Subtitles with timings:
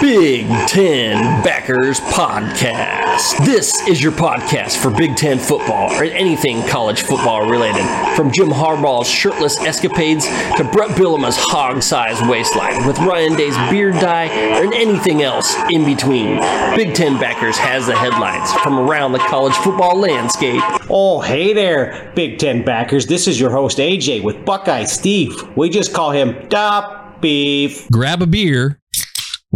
[0.00, 3.44] Big Ten Backers Podcast.
[3.44, 7.84] This is your podcast for Big Ten football or anything college football related.
[8.14, 13.94] From Jim Harbaugh's shirtless escapades to Bret Bielema's hog sized waistline with Ryan Day's beard
[13.94, 16.36] dye and anything else in between.
[16.76, 20.62] Big Ten Backers has the headlines from around the college football landscape.
[20.90, 23.06] Oh, hey there, Big Ten backers.
[23.06, 25.34] This is your host AJ with Buckeye Steve.
[25.56, 27.88] We just call him Top Beef.
[27.90, 28.78] grab a beer.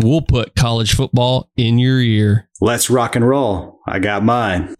[0.02, 2.48] We'll put college football in your ear.
[2.60, 3.80] Let's rock and roll.
[3.86, 4.74] I got mine.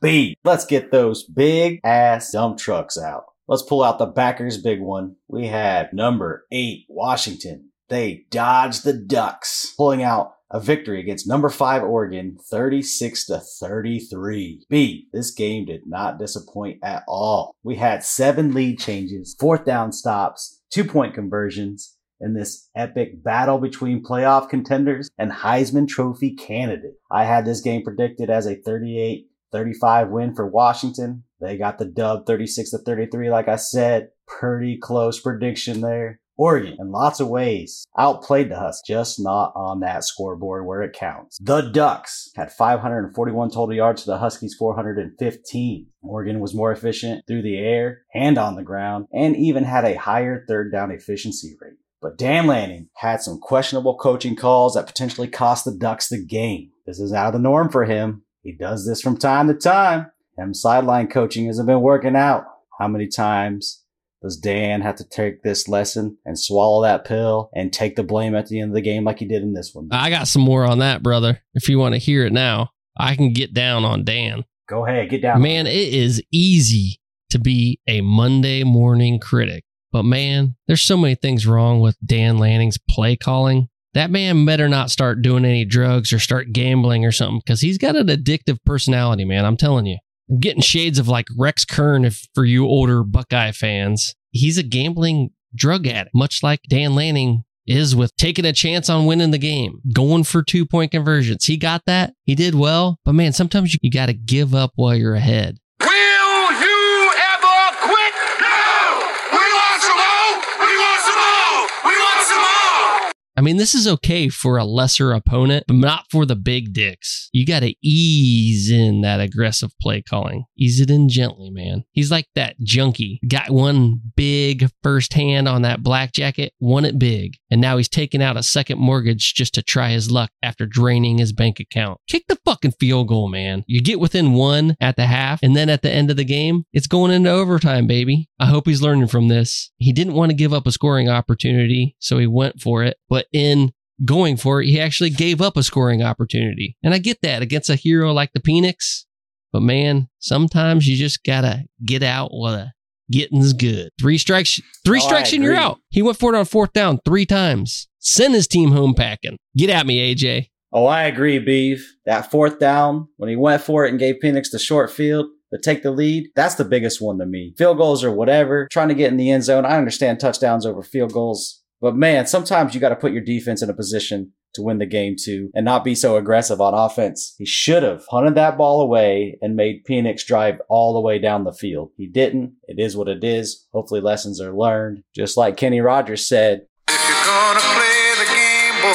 [0.00, 0.36] B.
[0.42, 3.24] Let's get those big ass dump trucks out.
[3.46, 5.16] Let's pull out the backers big one.
[5.28, 7.72] We had number eight, Washington.
[7.90, 14.64] They dodged the Ducks, pulling out a victory against number five Oregon, 36 to 33.
[14.70, 17.54] B, this game did not disappoint at all.
[17.62, 23.58] We had seven lead changes, fourth down stops, two point conversions in this epic battle
[23.58, 26.94] between playoff contenders and Heisman Trophy candidate.
[27.10, 31.22] I had this game predicted as a 38 35 win for Washington.
[31.40, 34.08] They got the dub 36 to 33, like I said.
[34.26, 36.18] Pretty close prediction there.
[36.36, 40.92] Oregon, in lots of ways, outplayed the Huskies, just not on that scoreboard where it
[40.92, 41.38] counts.
[41.40, 45.86] The Ducks had 541 total yards to the Huskies 415.
[46.02, 49.94] Oregon was more efficient through the air and on the ground, and even had a
[49.94, 51.74] higher third down efficiency rate.
[52.04, 56.70] But Dan Lanning had some questionable coaching calls that potentially cost the Ducks the game.
[56.86, 58.24] This is out of the norm for him.
[58.42, 60.10] He does this from time to time.
[60.36, 62.44] And sideline coaching hasn't been working out.
[62.78, 63.84] How many times
[64.20, 68.34] does Dan have to take this lesson and swallow that pill and take the blame
[68.34, 69.88] at the end of the game like he did in this one?
[69.90, 71.40] I got some more on that, brother.
[71.54, 74.44] If you want to hear it now, I can get down on Dan.
[74.68, 75.40] Go ahead, get down.
[75.40, 79.64] Man, it is easy to be a Monday morning critic.
[79.94, 83.68] But man, there's so many things wrong with Dan Lanning's play calling.
[83.92, 87.78] That man better not start doing any drugs or start gambling or something because he's
[87.78, 89.44] got an addictive personality, man.
[89.44, 89.98] I'm telling you.
[90.28, 94.16] I'm getting shades of like Rex Kern if for you older Buckeye fans.
[94.32, 99.06] He's a gambling drug addict, much like Dan Lanning is with taking a chance on
[99.06, 101.44] winning the game, going for two point conversions.
[101.44, 102.14] He got that.
[102.24, 102.98] He did well.
[103.04, 105.58] But man, sometimes you, you got to give up while you're ahead.
[105.80, 108.14] Will you ever quit?
[108.40, 109.06] No!
[109.30, 110.34] We want some more!
[110.60, 111.68] We want some more!
[111.84, 113.12] We want some more!
[113.36, 117.28] I mean, this is okay for a lesser opponent, but not for the big dicks.
[117.32, 120.44] You got to ease in that aggressive play calling.
[120.56, 121.84] Ease it in gently, man.
[121.92, 123.20] He's like that junkie.
[123.26, 127.36] Got one big first hand on that black jacket, won it big.
[127.50, 131.18] And now he's taking out a second mortgage just to try his luck after draining
[131.18, 132.00] his bank account.
[132.08, 133.64] Kick the fucking field goal, man.
[133.66, 136.64] You get within one at the half, and then at the end of the game,
[136.72, 138.28] it's going into overtime, baby.
[138.38, 139.72] I hope he's learning from this.
[139.76, 142.96] He didn't want to give up a scoring opportunity, so he went for it.
[143.08, 143.72] But in
[144.04, 146.76] going for it, he actually gave up a scoring opportunity.
[146.82, 149.04] And I get that against a hero like the Penix.
[149.52, 152.72] But man, sometimes you just gotta get out while the
[153.12, 153.90] getting's good.
[154.00, 155.78] Three strikes, three Oh, strikes and you're out.
[155.90, 157.88] He went for it on fourth down three times.
[158.00, 159.38] Send his team home packing.
[159.56, 160.48] Get at me, AJ.
[160.72, 161.94] Oh, I agree, Beef.
[162.04, 165.60] That fourth down, when he went for it and gave Penix the short field to
[165.60, 167.54] take the lead, that's the biggest one to me.
[167.56, 169.64] Field goals or whatever, trying to get in the end zone.
[169.64, 171.62] I understand touchdowns over field goals.
[171.80, 174.86] But man, sometimes you got to put your defense in a position to win the
[174.86, 177.34] game too and not be so aggressive on offense.
[177.38, 181.44] He should have punted that ball away and made Penix drive all the way down
[181.44, 181.90] the field.
[181.96, 182.54] He didn't.
[182.68, 183.66] It is what it is.
[183.72, 185.02] Hopefully lessons are learned.
[185.14, 188.94] Just like Kenny Rogers said, If you're gonna play the game, boy,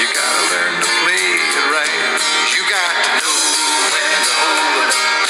[0.00, 2.20] you gotta learn to play it right.
[2.54, 3.38] You got to know
[3.96, 5.28] when to hold up,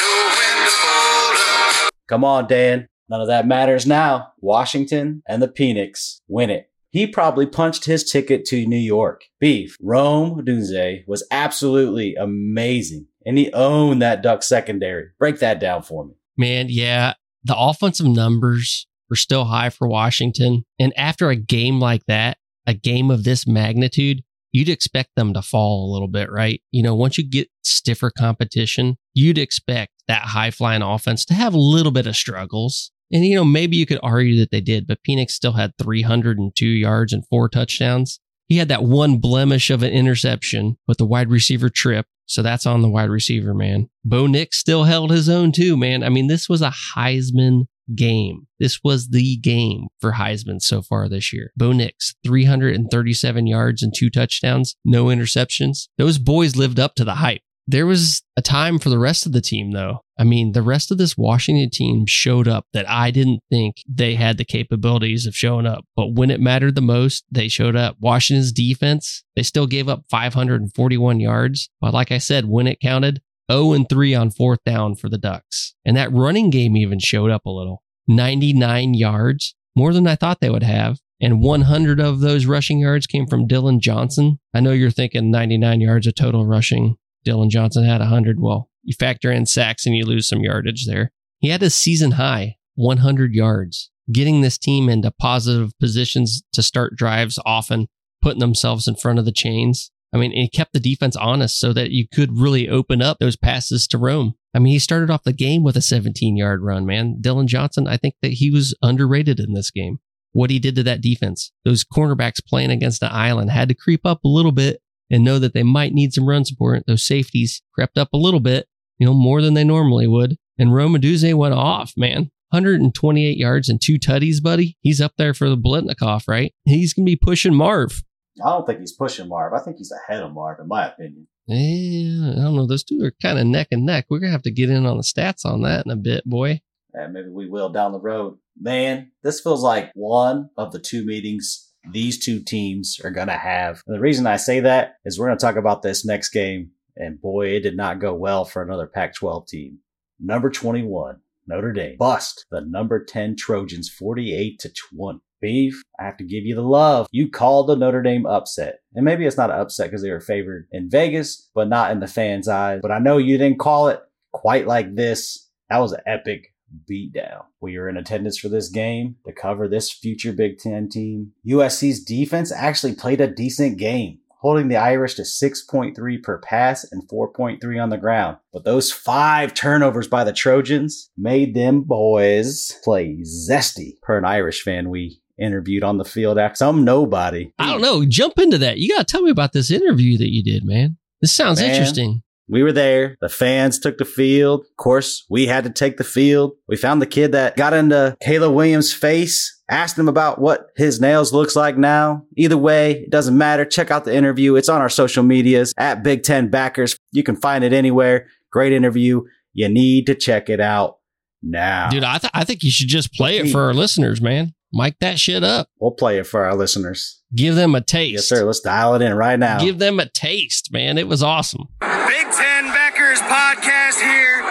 [0.00, 1.36] know when to fold
[1.84, 1.92] up.
[2.08, 2.88] Come on, Dan.
[3.10, 4.32] None of that matters now.
[4.38, 6.70] Washington and the Penix win it.
[6.90, 9.24] He probably punched his ticket to New York.
[9.40, 13.06] Beef, Rome Odunze was absolutely amazing.
[13.26, 15.08] And he owned that Duck secondary.
[15.18, 16.14] Break that down for me.
[16.38, 20.64] Man, yeah, the offensive numbers were still high for Washington.
[20.78, 24.22] And after a game like that, a game of this magnitude,
[24.52, 26.60] you'd expect them to fall a little bit, right?
[26.70, 31.54] You know, once you get stiffer competition, you'd expect that high flying offense to have
[31.54, 32.92] a little bit of struggles.
[33.12, 36.66] And, you know, maybe you could argue that they did, but Penix still had 302
[36.66, 38.20] yards and four touchdowns.
[38.46, 42.06] He had that one blemish of an interception with the wide receiver trip.
[42.26, 43.88] So that's on the wide receiver, man.
[44.04, 46.02] Bo Nix still held his own too, man.
[46.04, 47.64] I mean, this was a Heisman
[47.94, 48.46] game.
[48.58, 51.52] This was the game for Heisman so far this year.
[51.56, 55.88] Bo Nix, 337 yards and two touchdowns, no interceptions.
[55.98, 57.42] Those boys lived up to the hype.
[57.66, 60.00] There was a time for the rest of the team, though.
[60.18, 64.16] I mean, the rest of this Washington team showed up that I didn't think they
[64.16, 65.84] had the capabilities of showing up.
[65.96, 67.96] But when it mattered the most, they showed up.
[68.00, 71.70] Washington's defense, they still gave up 541 yards.
[71.80, 75.18] But like I said, when it counted, 0 and 3 on fourth down for the
[75.18, 75.74] Ducks.
[75.84, 80.40] And that running game even showed up a little 99 yards, more than I thought
[80.40, 80.98] they would have.
[81.20, 84.38] And 100 of those rushing yards came from Dillon Johnson.
[84.54, 86.96] I know you're thinking 99 yards of total rushing.
[87.24, 88.40] Dillon Johnson had 100.
[88.40, 91.12] Well, you factor in sacks and you lose some yardage there.
[91.38, 96.96] He had a season high 100 yards, getting this team into positive positions to start
[96.96, 97.88] drives often,
[98.22, 99.90] putting themselves in front of the chains.
[100.12, 103.36] I mean, it kept the defense honest so that you could really open up those
[103.36, 104.34] passes to Rome.
[104.52, 107.18] I mean, he started off the game with a 17 yard run, man.
[107.20, 109.98] Dillon Johnson, I think that he was underrated in this game.
[110.32, 114.04] What he did to that defense, those cornerbacks playing against the island had to creep
[114.04, 116.84] up a little bit and know that they might need some run support.
[116.86, 118.68] Those safeties crept up a little bit,
[118.98, 120.36] you know, more than they normally would.
[120.58, 122.30] And Rome Odunze went off, man.
[122.50, 124.76] 128 yards and two tutties, buddy.
[124.80, 126.52] He's up there for the Biletnikoff, right?
[126.64, 128.02] He's going to be pushing Marv.
[128.44, 129.52] I don't think he's pushing Marv.
[129.52, 131.28] I think he's ahead of Marv, in my opinion.
[131.46, 132.66] Yeah, I don't know.
[132.66, 134.06] Those two are kind of neck and neck.
[134.08, 136.24] We're going to have to get in on the stats on that in a bit,
[136.24, 136.60] boy.
[136.92, 138.38] And maybe we will down the road.
[138.60, 143.34] Man, this feels like one of the two meetings these two teams are going to
[143.34, 143.82] have.
[143.86, 146.70] And the reason I say that is we're going to talk about this next game.
[146.96, 149.78] And boy, it did not go well for another Pac 12 team.
[150.18, 155.20] Number 21, Notre Dame, bust the number 10 Trojans 48 to 20.
[155.40, 157.06] Beef, I have to give you the love.
[157.12, 158.80] You called the Notre Dame upset.
[158.94, 162.00] And maybe it's not an upset because they were favored in Vegas, but not in
[162.00, 162.80] the fans' eyes.
[162.82, 164.00] But I know you didn't call it
[164.32, 165.48] quite like this.
[165.70, 166.49] That was an epic
[166.90, 167.44] beatdown.
[167.60, 171.32] We were in attendance for this game to cover this future Big Ten team.
[171.46, 177.08] USC's defense actually played a decent game, holding the Irish to 6.3 per pass and
[177.08, 178.38] 4.3 on the ground.
[178.52, 184.62] But those five turnovers by the Trojans made them boys play zesty, per an Irish
[184.62, 187.52] fan we interviewed on the field after some nobody.
[187.58, 188.04] I don't know.
[188.04, 188.78] Jump into that.
[188.78, 190.98] You got to tell me about this interview that you did, man.
[191.20, 191.70] This sounds Man.
[191.70, 192.22] interesting.
[192.50, 193.16] We were there.
[193.20, 194.60] The fans took the field.
[194.62, 196.52] Of course, we had to take the field.
[196.68, 201.00] We found the kid that got into Caleb Williams' face, asked him about what his
[201.00, 202.24] nails looks like now.
[202.36, 203.64] Either way, it doesn't matter.
[203.64, 204.56] Check out the interview.
[204.56, 206.96] It's on our social medias at Big Ten Backers.
[207.12, 208.26] You can find it anywhere.
[208.50, 209.22] Great interview.
[209.52, 210.98] You need to check it out
[211.42, 211.90] now.
[211.90, 214.54] Dude, I, th- I think you should just play it for our listeners, man.
[214.72, 215.68] Mic that shit up.
[215.80, 217.22] we'll play it for our listeners.
[217.34, 218.12] Give them a taste.
[218.12, 218.44] Yes, sir.
[218.44, 219.58] Let's dial it in right now.
[219.58, 220.98] Give them a taste, man.
[220.98, 221.66] It was awesome.
[221.80, 224.42] Big Ten Backers podcast here.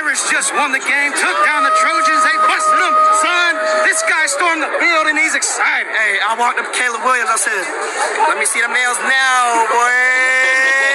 [0.00, 2.20] Irish just won the game, took down the Trojans.
[2.24, 3.52] They busted them, son.
[3.88, 5.88] This guy stormed the field and he's excited.
[5.92, 7.28] Hey, I walked up to Caleb Williams.
[7.32, 7.64] I said,
[8.28, 10.85] "Let me see them nails now, boy."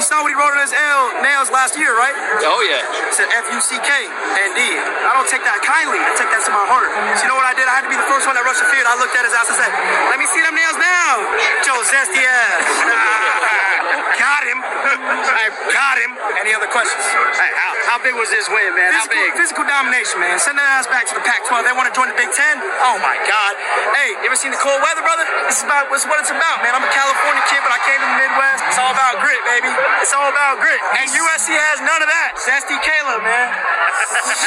[0.00, 2.16] You saw what he wrote on his L nails last year, right?
[2.40, 3.04] Oh yeah.
[3.04, 4.64] It said F U C K and D.
[4.72, 6.00] I don't take that kindly.
[6.00, 6.88] I take that to my heart.
[7.20, 7.68] So you know what I did?
[7.68, 8.88] I had to be the first one that rushed the field.
[8.88, 9.68] I looked at his ass and said,
[10.08, 11.20] "Let me see them nails now,
[11.68, 12.64] Joe Zesty ass."
[14.20, 14.58] got him.
[14.60, 16.12] I got him.
[16.40, 17.00] Any other questions?
[17.36, 18.92] Hey, how, how big was this win, man?
[18.92, 19.28] Physical, how big?
[19.36, 20.36] Physical domination, man.
[20.36, 21.64] Send that ass back to the Pac-12.
[21.64, 22.60] They want to join the Big Ten.
[22.84, 23.52] Oh my God.
[23.96, 25.24] Hey, you ever seen the cold weather, brother?
[25.48, 26.76] This is about what's what it's about, man.
[26.76, 28.60] I'm a California kid, but I came to the Midwest.
[28.68, 29.72] It's all about grit, baby.
[29.98, 30.78] It's all about grit.
[30.96, 32.38] And USC has none of that.
[32.38, 33.48] Zesty Caleb, man.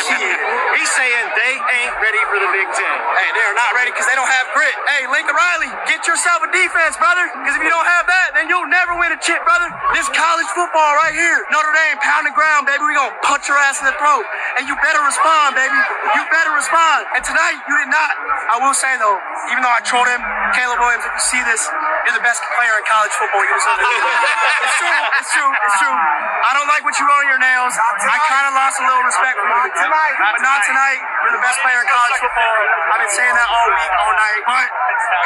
[0.08, 0.38] Shit.
[0.80, 2.96] He's saying they ain't ready for the Big Ten.
[3.20, 4.74] Hey, they're not ready because they don't have grit.
[4.90, 7.24] Hey, Lincoln Riley, get yourself a defense, brother.
[7.40, 9.70] Because if you don't have that, then you'll never win a chip, brother.
[9.94, 11.46] This college football right here.
[11.54, 12.84] Notre Dame, pound the ground, baby.
[12.84, 14.26] We gonna punch your ass in the throat.
[14.60, 15.80] And you better respond, baby.
[16.18, 17.08] You better respond.
[17.16, 18.12] And tonight, you did not.
[18.52, 19.20] I will say, though,
[19.54, 20.22] even though I trolled him,
[20.58, 21.62] Caleb Williams, if you see this,
[22.04, 23.44] you're the best player in college football.
[23.44, 23.88] You deserve it.
[23.88, 25.00] it's true.
[25.20, 25.52] It's true.
[25.52, 25.96] It's true.
[25.96, 27.74] I don't like what you wrote on your nails.
[27.80, 29.72] I kind of lost a little respect for you.
[29.72, 30.16] Tonight.
[30.20, 31.00] But not tonight.
[31.24, 32.56] You're the best player in college football.
[32.92, 34.42] I've been saying that all week, all night.
[34.44, 34.68] But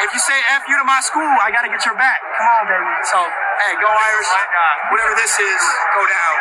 [0.06, 2.22] if you say F you to my school, I got to get your back.
[2.38, 2.94] Come on, baby.
[3.10, 3.18] So,
[3.66, 4.30] hey, go Irish.
[4.94, 6.34] Whatever this is, go down.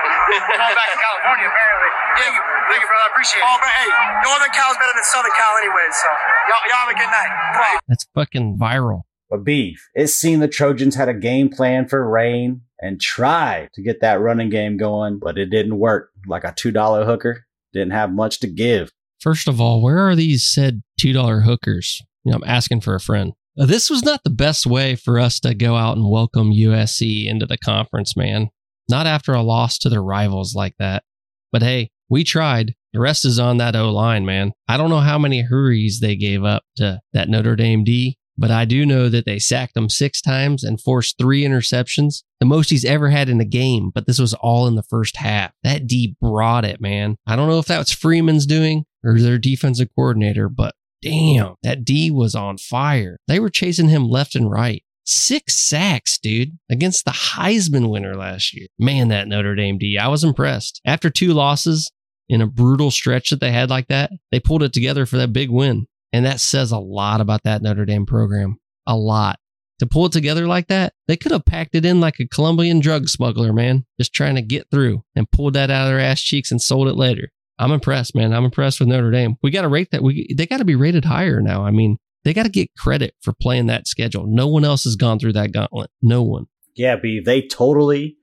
[0.62, 1.92] going back to California, apparently.
[2.22, 2.44] Thank you.
[2.70, 3.06] Thank you, brother.
[3.06, 3.50] I appreciate it.
[3.50, 3.90] Oh, but hey,
[4.22, 6.10] Northern Cal is better than Southern Cal anyway, so
[6.52, 7.32] y'all, y'all have a good night.
[7.58, 7.76] Come.
[7.90, 9.07] That's fucking viral.
[9.30, 13.82] But beef, it seemed the Trojans had a game plan for rain and tried to
[13.82, 16.12] get that running game going, but it didn't work.
[16.28, 18.92] Like a $2 hooker, didn't have much to give.
[19.20, 22.02] First of all, where are these said $2 hookers?
[22.24, 23.34] You know, I'm asking for a friend.
[23.56, 27.48] This was not the best way for us to go out and welcome USC into
[27.48, 28.50] the conference, man.
[28.88, 31.04] Not after a loss to their rivals like that.
[31.52, 32.76] But hey, we tried.
[32.94, 34.54] The rest is on that O line, man.
[34.68, 38.52] I don't know how many hurries they gave up to that Notre Dame D, but
[38.52, 42.70] I do know that they sacked him six times and forced three interceptions, the most
[42.70, 45.52] he's ever had in a game, but this was all in the first half.
[45.64, 47.18] That D brought it, man.
[47.26, 51.84] I don't know if that was Freeman's doing or their defensive coordinator, but damn, that
[51.84, 53.18] D was on fire.
[53.28, 54.84] They were chasing him left and right.
[55.06, 58.68] Six sacks, dude, against the Heisman winner last year.
[58.78, 60.82] Man, that Notre Dame D, I was impressed.
[60.86, 61.90] After two losses
[62.28, 65.32] in a brutal stretch that they had like that, they pulled it together for that
[65.32, 65.88] big win.
[66.14, 68.58] And that says a lot about that Notre Dame program.
[68.86, 69.40] A lot.
[69.80, 72.80] To pull it together like that, they could have packed it in like a Colombian
[72.80, 76.20] drug smuggler, man, just trying to get through and pulled that out of their ass
[76.20, 77.30] cheeks and sold it later.
[77.60, 78.34] I'm impressed, man.
[78.34, 79.36] I'm impressed with Notre Dame.
[79.44, 80.02] We got to rate that.
[80.02, 81.64] We they got to be rated higher now.
[81.64, 84.26] I mean, they got to get credit for playing that schedule.
[84.28, 85.90] No one else has gone through that gauntlet.
[86.02, 86.46] No one.
[86.76, 88.17] Yeah, B, they totally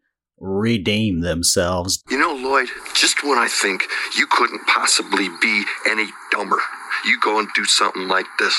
[0.44, 2.02] redeem themselves.
[2.10, 3.84] You know, Lloyd, just when I think
[4.16, 6.58] you couldn't possibly be any dumber,
[7.06, 8.54] you go and do something like this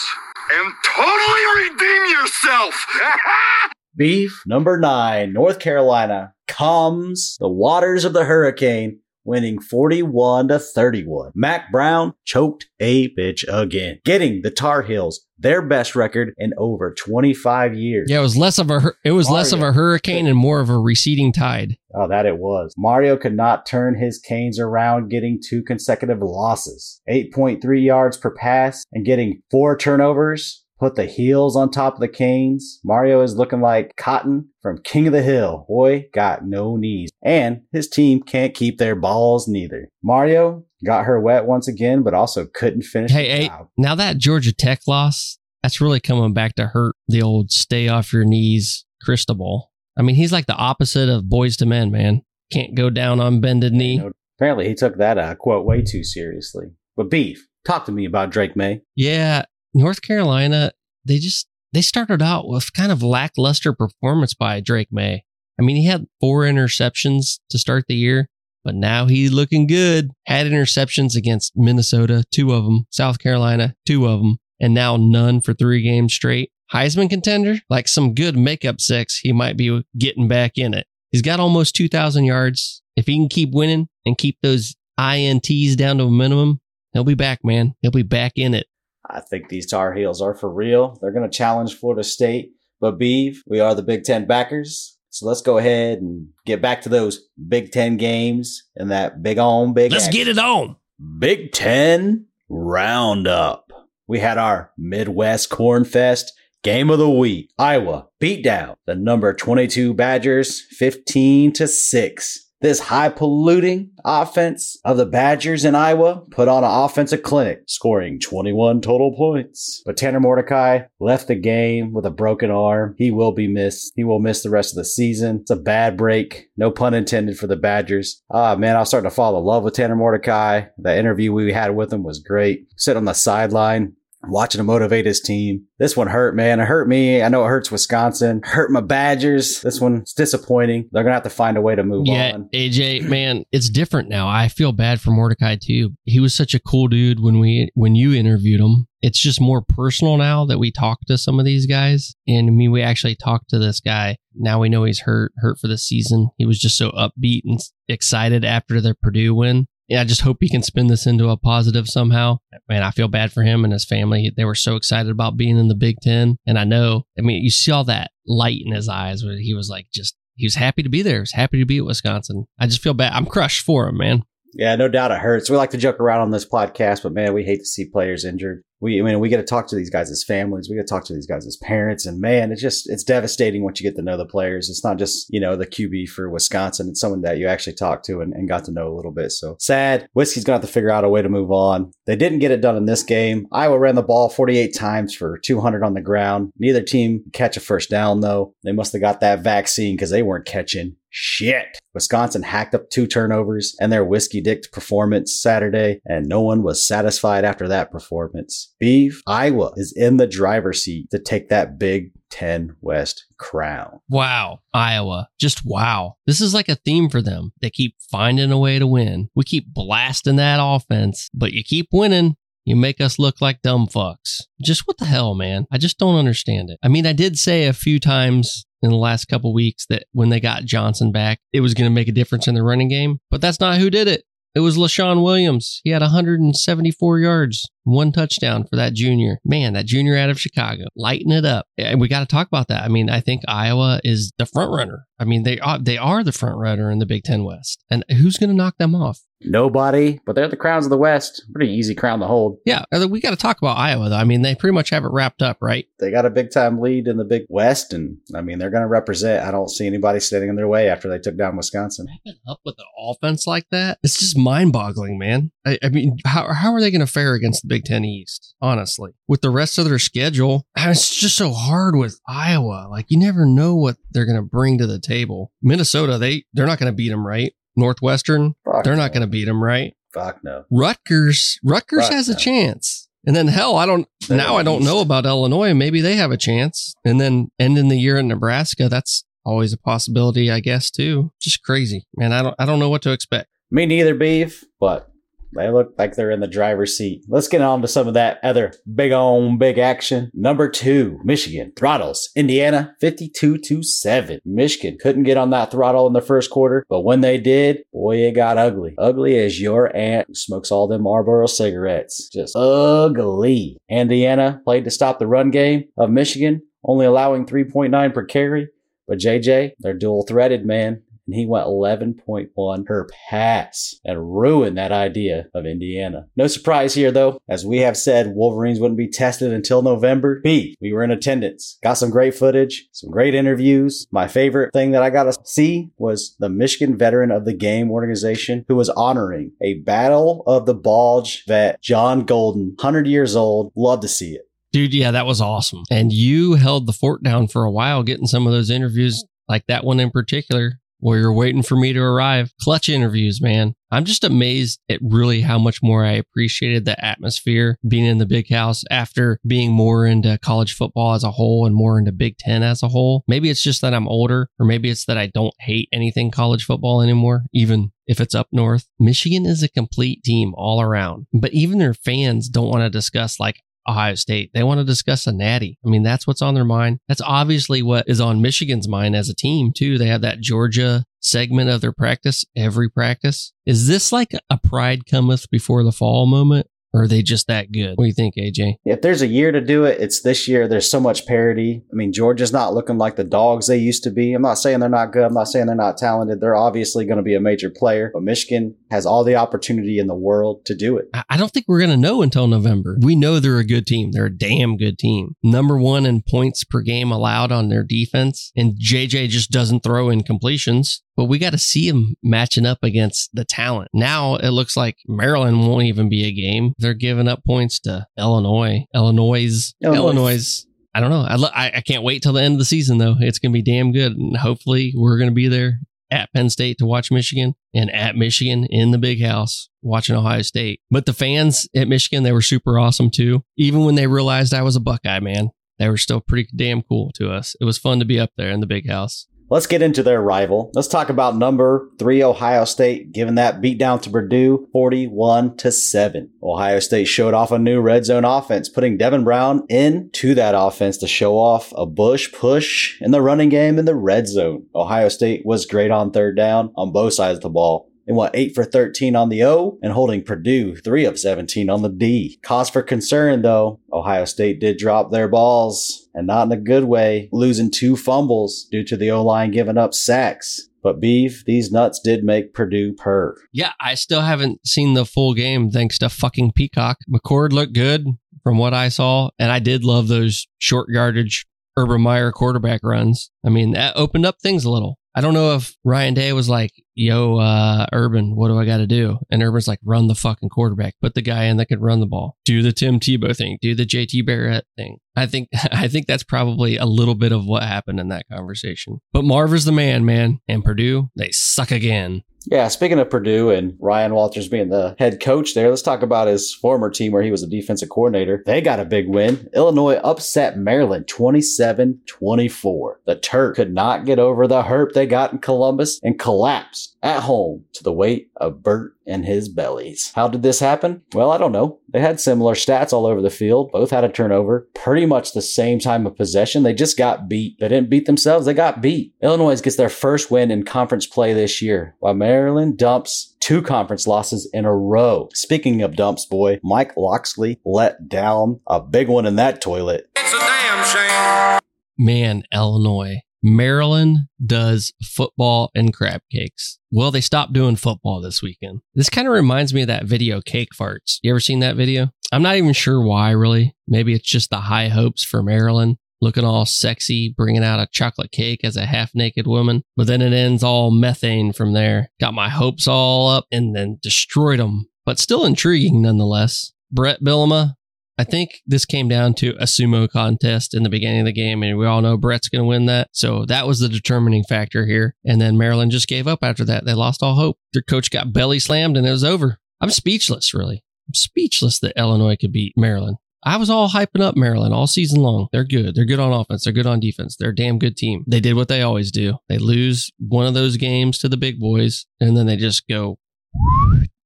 [0.51, 2.85] and totally redeem yourself.
[3.95, 11.31] Beef number nine, North Carolina calms the waters of the hurricane, winning 41 to 31.
[11.35, 16.93] Mack Brown choked a bitch again, getting the Tar Heels their best record in over
[16.93, 18.07] 25 years.
[18.09, 20.69] Yeah, it was less of a it was less of a hurricane and more of
[20.69, 21.77] a receding tide.
[21.93, 22.73] Oh, that it was.
[22.77, 27.01] Mario could not turn his canes around, getting two consecutive losses.
[27.09, 30.64] 8.3 yards per pass and getting four turnovers.
[30.77, 32.81] Put the heels on top of the canes.
[32.83, 35.65] Mario is looking like Cotton from King of the Hill.
[35.69, 37.11] Boy, got no knees.
[37.23, 39.87] And his team can't keep their balls neither.
[40.03, 44.53] Mario got her wet once again, but also couldn't finish Hey, hey, now that Georgia
[44.53, 49.71] Tech loss, that's really coming back to hurt the old stay off your knees Cristobal.
[49.97, 52.21] I mean, he's like the opposite of boys to men, man.
[52.51, 54.01] Can't go down on bended knee.
[54.37, 56.65] Apparently, he took that uh, quote way too seriously.
[56.97, 58.81] But Beef, talk to me about Drake Maye.
[58.95, 60.71] Yeah, North Carolina,
[61.03, 65.25] they just they started out with kind of lackluster performance by Drake Maye.
[65.59, 68.29] I mean, he had four interceptions to start the year,
[68.63, 70.11] but now he's looking good.
[70.25, 75.41] Had interceptions against Minnesota, two of them, South Carolina, two of them, and now none
[75.41, 76.51] for three games straight.
[76.73, 80.87] Heisman contender, like some good makeup sex, he might be getting back in it.
[81.11, 82.81] He's got almost 2,000 yards.
[82.95, 86.61] If he can keep winning and keep those INTs down to a minimum,
[86.93, 87.75] he'll be back, man.
[87.81, 88.67] He'll be back in it.
[89.09, 90.97] I think these Tar Heels are for real.
[91.01, 92.51] They're going to challenge Florida State.
[92.79, 94.97] But Beeve, we are the Big Ten backers.
[95.09, 99.37] So let's go ahead and get back to those Big Ten games and that big
[99.37, 99.91] on big.
[99.91, 100.17] Let's action.
[100.17, 100.75] get it on.
[101.19, 103.71] Big Ten Roundup.
[104.07, 106.33] We had our Midwest Corn Fest
[106.63, 107.51] game of the week.
[107.57, 112.44] Iowa beat down the number 22 Badgers 15 to 6.
[112.65, 118.19] This high polluting offense of the Badgers in Iowa put on an offensive clinic, scoring
[118.19, 119.83] 21 total points.
[119.85, 122.95] But Tanner Mordecai left the game with a broken arm.
[122.97, 123.93] He will be missed.
[123.95, 125.41] He will miss the rest of the season.
[125.41, 126.47] It's a bad break.
[126.57, 128.23] No pun intended for the Badgers.
[128.31, 130.63] Ah, man, I was starting to fall in love with Tanner Mordecai.
[130.79, 132.65] The interview we had with him was great.
[132.77, 133.93] Sit on the sideline,
[134.29, 135.65] watching him motivate his team.
[135.79, 136.59] This one hurt, man.
[136.59, 137.21] It hurt me.
[137.21, 138.41] I know it hurts Wisconsin.
[138.43, 139.61] Hurt my Badgers.
[139.61, 140.89] This one's disappointing.
[140.91, 142.49] They're gonna have to find a way to move Yeah, on.
[142.53, 144.27] AJ, man, it's different now.
[144.27, 145.91] I feel bad for Mordecai too.
[146.05, 148.87] He was such a cool dude when we when you interviewed him.
[149.01, 152.15] It's just more personal now that we talk to some of these guys.
[152.27, 154.17] And I mean, we actually talked to this guy.
[154.35, 156.29] Now we know he's hurt, hurt for the season.
[156.39, 159.67] He was just so upbeat and excited after the Purdue win.
[159.87, 162.39] Yeah, I just hope he can spin this into a positive somehow.
[162.67, 164.31] Man, I feel bad for him and his family.
[164.35, 166.37] They were so excited about being in the Big Ten.
[166.47, 169.69] And I know, I mean, you saw that light in his eyes where he was
[169.69, 171.17] like, just, he was happy to be there.
[171.17, 172.45] He was happy to be at Wisconsin.
[172.59, 173.13] I just feel bad.
[173.13, 174.23] I'm crushed for him, man.
[174.53, 175.49] Yeah, no doubt it hurts.
[175.49, 178.25] We like to joke around on this podcast, but man, we hate to see players
[178.25, 178.63] injured.
[178.81, 180.67] We, I mean, we get to talk to these guys as families.
[180.69, 183.63] We get to talk to these guys as parents, and man, it's just it's devastating
[183.63, 184.69] once you get to know the players.
[184.69, 188.05] It's not just you know the QB for Wisconsin; it's someone that you actually talked
[188.05, 189.31] to and, and got to know a little bit.
[189.31, 190.07] So sad.
[190.13, 191.91] Whiskey's gonna have to figure out a way to move on.
[192.05, 193.47] They didn't get it done in this game.
[193.51, 196.51] Iowa ran the ball 48 times for 200 on the ground.
[196.57, 198.53] Neither team catch a first down though.
[198.63, 201.77] They must have got that vaccine because they weren't catching shit.
[201.93, 206.85] Wisconsin hacked up two turnovers and their whiskey dicked performance Saturday, and no one was
[206.85, 208.64] satisfied after that performance.
[208.79, 213.99] Beef, Iowa is in the driver's seat to take that Big Ten West crown.
[214.09, 214.59] Wow.
[214.73, 215.29] Iowa.
[215.39, 216.17] Just wow.
[216.25, 217.53] This is like a theme for them.
[217.61, 219.29] They keep finding a way to win.
[219.35, 222.35] We keep blasting that offense, but you keep winning.
[222.65, 224.41] You make us look like dumb fucks.
[224.61, 225.67] Just what the hell, man?
[225.71, 226.79] I just don't understand it.
[226.81, 230.29] I mean, I did say a few times in the last couple weeks that when
[230.29, 233.19] they got Johnson back, it was going to make a difference in the running game,
[233.29, 234.23] but that's not who did it.
[234.55, 235.81] It was Leshon Williams.
[235.83, 239.39] He had 174 yards, one touchdown for that junior.
[239.43, 241.67] Man, that junior out of Chicago, lighting it up.
[241.77, 242.83] And we got to talk about that.
[242.83, 245.07] I mean, I think Iowa is the front runner.
[245.19, 247.83] I mean, they are they are the front runner in the Big Ten West.
[247.89, 249.19] And who's going to knock them off?
[249.45, 251.43] Nobody, but they're the crowns of the West.
[251.53, 252.57] Pretty easy crown to hold.
[252.65, 254.15] Yeah, we got to talk about Iowa though.
[254.15, 255.87] I mean, they pretty much have it wrapped up, right?
[255.99, 258.81] They got a big time lead in the Big West, and I mean, they're going
[258.81, 259.45] to represent.
[259.45, 262.07] I don't see anybody standing in their way after they took down Wisconsin.
[262.09, 265.51] Wrapping up with an offense like that, it's just mind boggling, man.
[265.65, 268.55] I, I mean, how how are they going to fare against the Big Ten East?
[268.61, 272.87] Honestly, with the rest of their schedule, it's just so hard with Iowa.
[272.89, 275.51] Like you never know what they're going to bring to the table.
[275.61, 277.53] Minnesota, they they're not going to beat them, right?
[277.75, 279.19] Northwestern, Fuck they're not no.
[279.19, 279.95] going to beat them, right?
[280.13, 280.65] Fuck no.
[280.71, 283.09] Rutgers, Rutgers Right, has a chance.
[283.27, 285.73] And then hell, I don't They're now I don't know about Illinois.
[285.73, 286.93] Maybe they have a chance.
[287.03, 291.31] And then ending the year in Nebraska, that's always a possibility, I guess, too.
[291.41, 292.05] Just crazy.
[292.15, 293.49] Man, I don't I don't know what to expect.
[293.71, 295.09] Me neither, beef, but
[295.55, 297.25] they look like they're in the driver's seat.
[297.27, 300.31] Let's get on to some of that other big on big action.
[300.33, 304.39] Number two, Michigan throttles Indiana 52 to 7.
[304.45, 308.17] Michigan couldn't get on that throttle in the first quarter, but when they did, boy,
[308.17, 308.95] it got ugly.
[308.97, 312.29] Ugly as your aunt who smokes all them Marlboro cigarettes.
[312.29, 313.77] Just ugly.
[313.89, 318.67] Indiana played to stop the run game of Michigan, only allowing 3.9 per carry.
[319.07, 324.91] But JJ, they're dual threaded, man and he went 11.1 per pass and ruined that
[324.91, 326.27] idea of Indiana.
[326.35, 330.41] No surprise here though, as we have said, Wolverines wouldn't be tested until November.
[330.43, 334.07] B, we were in attendance, got some great footage, some great interviews.
[334.11, 337.91] My favorite thing that I got to see was the Michigan Veteran of the Game
[337.91, 343.71] organization who was honoring a Battle of the Bulge vet, John Golden, 100 years old.
[343.75, 344.49] Love to see it.
[344.71, 345.83] Dude, yeah, that was awesome.
[345.89, 349.65] And you held the fort down for a while getting some of those interviews, like
[349.67, 352.51] that one in particular, where you're waiting for me to arrive.
[352.59, 353.75] Clutch interviews, man.
[353.91, 358.25] I'm just amazed at really how much more I appreciated the atmosphere being in the
[358.25, 362.39] big house after being more into college football as a whole and more into Big
[362.39, 363.23] Ten as a whole.
[363.27, 366.65] Maybe it's just that I'm older, or maybe it's that I don't hate anything college
[366.65, 368.87] football anymore, even if it's up north.
[368.99, 373.39] Michigan is a complete team all around, but even their fans don't want to discuss
[373.39, 374.51] like Ohio State.
[374.53, 375.77] They want to discuss a natty.
[375.85, 376.99] I mean, that's what's on their mind.
[377.07, 379.97] That's obviously what is on Michigan's mind as a team, too.
[379.97, 383.53] They have that Georgia segment of their practice every practice.
[383.65, 386.67] Is this like a pride cometh before the fall moment?
[386.95, 387.97] Or are they just that good?
[387.97, 388.75] What do you think, AJ?
[388.85, 390.67] If there's a year to do it, it's this year.
[390.67, 391.83] There's so much parity.
[391.91, 394.33] I mean, Georgia's not looking like the dogs they used to be.
[394.33, 395.23] I'm not saying they're not good.
[395.23, 396.41] I'm not saying they're not talented.
[396.41, 400.07] They're obviously going to be a major player, but Michigan has all the opportunity in
[400.07, 401.09] the world to do it.
[401.13, 402.97] I I don't think we're going to know until November.
[403.01, 404.13] We know they're a good team.
[404.13, 405.35] They're a damn good team.
[405.43, 408.53] Number one in points per game allowed on their defense.
[408.55, 411.03] And JJ just doesn't throw in completions.
[411.15, 413.89] But we got to see him matching up against the talent.
[413.93, 416.73] Now it looks like Maryland won't even be a game.
[416.77, 418.85] They're giving up points to Illinois.
[418.93, 419.73] Illinois.
[419.81, 419.97] Illinois.
[419.97, 420.65] Illinois.
[420.93, 421.25] I don't know.
[421.27, 423.15] I, I, I can't wait till the end of the season, though.
[423.19, 424.13] It's going to be damn good.
[424.13, 425.79] And hopefully we're going to be there
[426.11, 430.41] at Penn State to watch Michigan and at Michigan in the big house watching Ohio
[430.41, 430.79] State.
[430.89, 433.43] But the fans at Michigan, they were super awesome too.
[433.57, 435.49] Even when they realized I was a Buckeye, man,
[435.79, 437.55] they were still pretty damn cool to us.
[437.59, 439.27] It was fun to be up there in the big house.
[439.47, 440.71] Let's get into their rival.
[440.73, 445.71] Let's talk about number three Ohio State giving that beat down to Purdue 41 to
[445.71, 446.31] 7.
[446.41, 450.97] Ohio State showed off a new red zone offense, putting Devin Brown into that offense
[450.97, 454.65] to show off a bush push in the running game in the red zone.
[454.73, 457.91] Ohio State was great on third down on both sides of the ball.
[458.07, 461.81] They went 8 for 13 on the O and holding Purdue 3 of 17 on
[461.81, 462.39] the D.
[462.43, 466.85] Cause for concern though, Ohio State did drop their balls and not in a good
[466.85, 470.69] way, losing two fumbles due to the O line giving up sacks.
[470.83, 473.35] But beef, these nuts did make Purdue purr.
[473.51, 476.97] Yeah, I still haven't seen the full game thanks to fucking Peacock.
[477.09, 478.05] McCord looked good
[478.43, 483.31] from what I saw, and I did love those short yardage Urban Meyer quarterback runs.
[483.43, 484.99] I mean, that opened up things a little.
[485.15, 488.77] I don't know if Ryan Day was like, yo, uh, Urban, what do I got
[488.77, 489.19] to do?
[489.29, 490.95] And Urban's like, run the fucking quarterback.
[491.01, 492.37] Put the guy in that can run the ball.
[492.45, 493.57] Do the Tim Tebow thing.
[493.61, 494.97] Do the JT Barrett thing.
[495.15, 499.01] I think, I think that's probably a little bit of what happened in that conversation.
[499.13, 500.39] But Marv is the man, man.
[500.47, 502.23] And Purdue, they suck again.
[502.47, 506.27] Yeah, speaking of Purdue and Ryan Walters being the head coach there, let's talk about
[506.27, 508.43] his former team where he was a defensive coordinator.
[508.45, 509.49] They got a big win.
[509.55, 513.01] Illinois upset Maryland 27 24.
[513.05, 517.23] The Turk could not get over the hurt they got in Columbus and collapsed at
[517.23, 520.11] home to the weight of Bert and his bellies.
[520.15, 521.03] How did this happen?
[521.13, 521.79] Well, I don't know.
[521.89, 523.71] They had similar stats all over the field.
[523.71, 524.67] Both had a turnover.
[524.73, 526.63] Pretty much the same time of possession.
[526.63, 527.59] They just got beat.
[527.59, 528.45] They didn't beat themselves.
[528.45, 529.13] They got beat.
[529.21, 534.07] Illinois gets their first win in conference play this year, while Maryland dumps two conference
[534.07, 535.29] losses in a row.
[535.33, 540.09] Speaking of dumps, boy, Mike Locksley let down a big one in that toilet.
[540.15, 541.59] It's a damn shame.
[541.97, 543.21] Man, Illinois.
[543.47, 546.79] Maryland does football and crab cakes.
[546.91, 548.81] Well, they stopped doing football this weekend.
[548.95, 551.19] This kind of reminds me of that video Cake Farts.
[551.21, 552.09] You ever seen that video?
[552.31, 553.75] I'm not even sure why, really.
[553.87, 558.31] Maybe it's just the high hopes for Maryland, looking all sexy, bringing out a chocolate
[558.31, 559.83] cake as a half naked woman.
[559.95, 562.09] But then it ends all methane from there.
[562.19, 564.87] Got my hopes all up and then destroyed them.
[565.05, 566.73] But still intriguing nonetheless.
[566.91, 567.75] Bret Bielema,
[568.17, 571.63] I think this came down to a sumo contest in the beginning of the game,
[571.63, 573.09] and we all know Brett's going to win that.
[573.11, 575.15] So that was the determining factor here.
[575.25, 576.85] And then Maryland just gave up after that.
[576.85, 577.57] They lost all hope.
[577.73, 579.59] Their coach got belly slammed, and it was over.
[579.81, 580.83] I'm speechless, really.
[581.09, 583.17] I'm speechless that Illinois could beat Maryland.
[583.43, 585.49] I was all hyping up Maryland all season long.
[585.51, 585.93] They're good.
[585.93, 586.63] They're good on offense.
[586.63, 587.35] They're good on defense.
[587.35, 588.23] They're a damn good team.
[588.27, 589.37] They did what they always do.
[589.49, 593.19] They lose one of those games to the big boys, and then they just go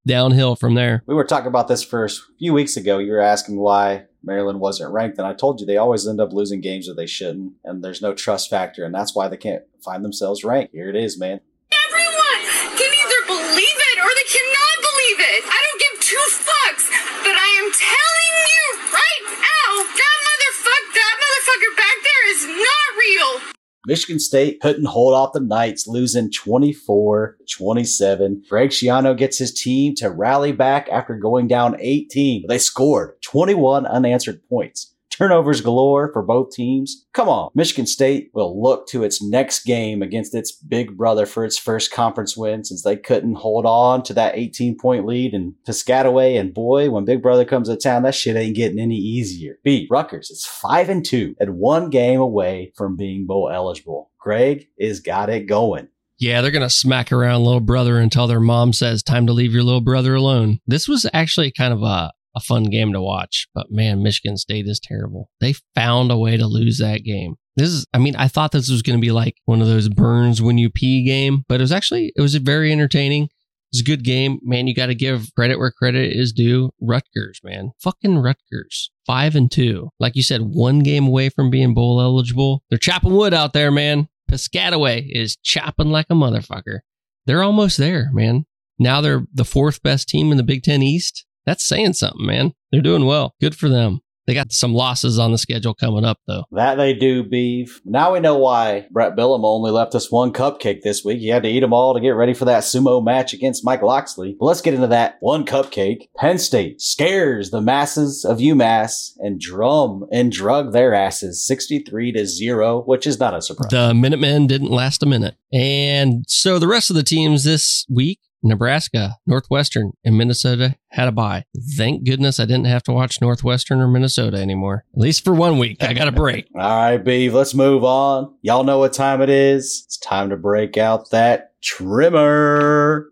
[0.09, 1.03] downhill from there.
[1.05, 2.97] We were talking about this for a few weeks ago.
[2.97, 6.33] You were asking why Maryland wasn't ranked, and I told you they always end up
[6.33, 9.63] losing games that they shouldn't, and there's no trust factor, and that's why they can't
[9.85, 10.73] find themselves ranked.
[10.73, 11.39] Here it is, man.
[11.71, 12.41] Everyone
[12.73, 15.41] can either believe it or they cannot believe it.
[15.45, 16.89] I don't give two fucks,
[17.21, 22.87] but I am telling you right now, that motherfucker, that motherfucker back there is not
[22.97, 23.58] real.
[23.89, 28.43] Michigan State couldn't hold off the Knights, losing 24 27.
[28.47, 32.45] Greg Schiano gets his team to rally back after going down 18.
[32.47, 34.93] They scored 21 unanswered points.
[35.19, 37.05] Turnovers galore for both teams.
[37.13, 37.49] Come on.
[37.53, 41.91] Michigan State will look to its next game against its big brother for its first
[41.91, 46.39] conference win since they couldn't hold on to that 18 point lead in Piscataway.
[46.39, 49.59] And boy, when big brother comes to town, that shit ain't getting any easier.
[49.61, 49.89] B.
[49.91, 54.11] Rutgers is 5 and 2 and one game away from being bowl eligible.
[54.21, 55.89] Greg is got it going.
[56.17, 59.53] Yeah, they're going to smack around little brother until their mom says, time to leave
[59.53, 60.59] your little brother alone.
[60.65, 64.67] This was actually kind of a, a fun game to watch, but man, Michigan State
[64.67, 65.29] is terrible.
[65.41, 67.35] They found a way to lose that game.
[67.55, 69.89] This is, I mean, I thought this was going to be like one of those
[69.89, 73.23] burns when you pee game, but it was actually, it was very entertaining.
[73.23, 73.29] It
[73.73, 74.39] was a good game.
[74.41, 76.71] Man, you got to give credit where credit is due.
[76.81, 77.71] Rutgers, man.
[77.79, 78.89] Fucking Rutgers.
[79.05, 79.89] Five and two.
[79.99, 82.63] Like you said, one game away from being bowl eligible.
[82.69, 84.07] They're chopping wood out there, man.
[84.31, 86.79] Piscataway is chopping like a motherfucker.
[87.25, 88.45] They're almost there, man.
[88.79, 91.25] Now they're the fourth best team in the Big Ten East.
[91.45, 92.53] That's saying something, man.
[92.71, 93.35] They're doing well.
[93.41, 94.01] Good for them.
[94.29, 96.43] They got some losses on the schedule coming up, though.
[96.51, 97.81] That they do, Beef.
[97.83, 101.17] Now we know why Brett Billum only left us one cupcake this week.
[101.17, 103.81] He had to eat them all to get ready for that sumo match against Mike
[103.81, 104.35] Locksley.
[104.39, 106.09] But let's get into that one cupcake.
[106.15, 112.27] Penn State scares the masses of UMass and drum and drug their asses 63 to
[112.27, 113.71] 0, which is not a surprise.
[113.71, 115.37] The Minutemen didn't last a minute.
[115.51, 121.11] And so the rest of the teams this week Nebraska, Northwestern, and Minnesota had a
[121.11, 121.45] bye.
[121.77, 124.85] Thank goodness I didn't have to watch Northwestern or Minnesota anymore.
[124.93, 125.83] At least for one week.
[125.83, 126.47] I got a break.
[126.55, 128.33] All right, Beef, let's move on.
[128.41, 129.83] Y'all know what time it is.
[129.85, 133.11] It's time to break out that trimmer.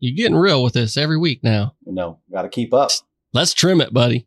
[0.00, 1.74] You're getting real with this every week now.
[1.84, 2.90] No, gotta keep up.
[3.34, 4.26] Let's trim it, buddy.